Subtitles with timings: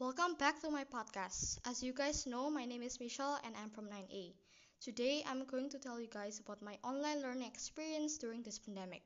[0.00, 1.58] Welcome back to my podcast.
[1.66, 4.32] As you guys know, my name is Michelle and I'm from 9A.
[4.80, 9.02] Today, I'm going to tell you guys about my online learning experience during this pandemic.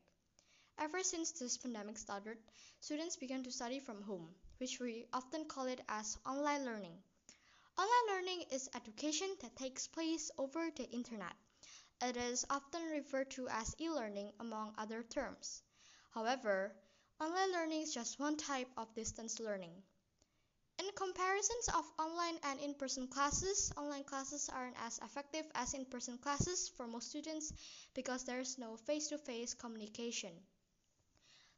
[0.79, 2.37] Ever since this pandemic started,
[2.81, 4.29] students began to study from home,
[4.59, 6.99] which we often call it as online learning.
[7.79, 11.33] Online learning is education that takes place over the internet.
[12.03, 15.63] It is often referred to as e-learning among other terms.
[16.11, 16.71] However,
[17.19, 19.73] online learning is just one type of distance learning.
[20.83, 26.69] In comparisons of online and in-person classes, online classes aren't as effective as in-person classes
[26.77, 27.53] for most students
[27.95, 30.33] because there is no face-to-face communication.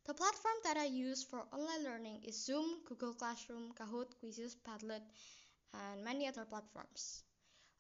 [0.04, 5.00] The platform that I use for online learning is Zoom, Google Classroom, Kahoot, Quizizz, Padlet,
[5.72, 7.22] and many other platforms.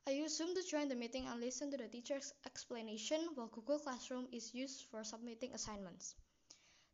[0.06, 3.80] I use Zoom to join the meeting and listen to the teacher's explanation while Google
[3.80, 6.14] Classroom is used for submitting assignments.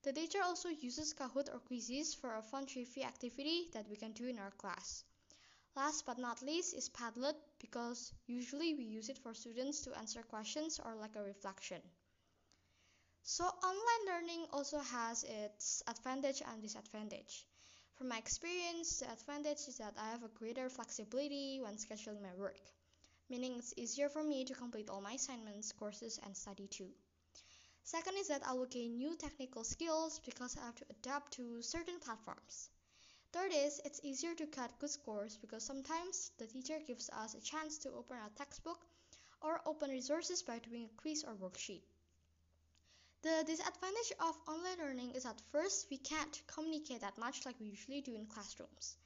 [0.02, 4.12] The teacher also uses Kahoot or Quizizz for a fun trivia activity that we can
[4.12, 5.04] do in our class.
[5.76, 10.22] Last but not least is Padlet because usually we use it for students to answer
[10.22, 11.82] questions or like a reflection.
[13.22, 17.46] So online learning also has its advantage and disadvantage.
[17.94, 22.32] From my experience, the advantage is that I have a greater flexibility when scheduling my
[22.38, 22.60] work,
[23.28, 26.88] meaning it's easier for me to complete all my assignments, courses, and study too.
[27.84, 31.62] Second is that I will gain new technical skills because I have to adapt to
[31.62, 32.70] certain platforms.
[33.32, 37.40] Third is it's easier to cut good scores because sometimes the teacher gives us a
[37.40, 38.84] chance to open a textbook
[39.40, 41.82] or open resources by doing a quiz or worksheet.
[43.22, 47.66] The disadvantage of online learning is that first we can't communicate that much like we
[47.66, 48.96] usually do in classrooms.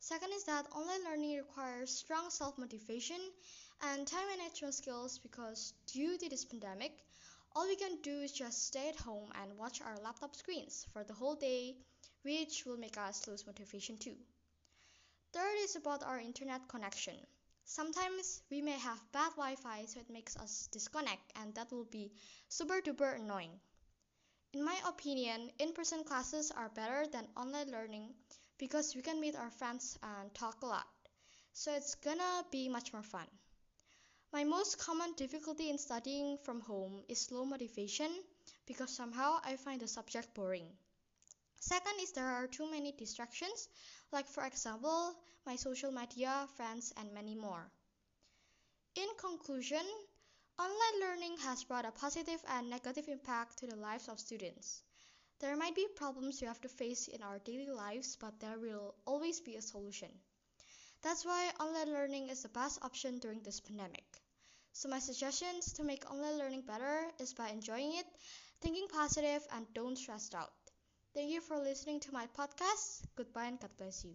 [0.00, 3.20] Second is that online learning requires strong self-motivation
[3.82, 6.92] and time management skills because due to this pandemic,
[7.54, 11.04] all we can do is just stay at home and watch our laptop screens for
[11.04, 11.76] the whole day,
[12.22, 14.16] which will make us lose motivation too.
[15.32, 17.14] Third is about our internet connection.
[17.64, 22.12] Sometimes we may have bad Wi-Fi so it makes us disconnect and that will be
[22.48, 23.58] super duper annoying.
[24.52, 28.14] In my opinion, in-person classes are better than online learning
[28.58, 30.86] because we can meet our friends and talk a lot.
[31.52, 33.26] So it's gonna be much more fun.
[34.30, 38.10] My most common difficulty in studying from home is low motivation
[38.66, 40.76] because somehow I find the subject boring.
[41.60, 43.68] Second is there are too many distractions,
[44.12, 45.14] like for example,
[45.46, 47.70] my social media, friends, and many more.
[48.94, 49.86] In conclusion,
[50.58, 54.82] online learning has brought a positive and negative impact to the lives of students.
[55.40, 58.94] There might be problems we have to face in our daily lives, but there will
[59.06, 60.10] always be a solution.
[61.02, 64.04] That's why online learning is the best option during this pandemic.
[64.72, 68.06] So my suggestions to make online learning better is by enjoying it,
[68.60, 70.52] thinking positive, and don't stress out.
[71.14, 73.04] Thank you for listening to my podcast.
[73.16, 74.14] Goodbye and God bless you.